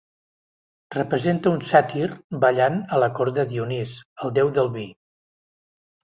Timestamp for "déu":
4.39-4.49